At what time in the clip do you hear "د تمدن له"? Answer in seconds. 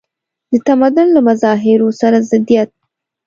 0.51-1.21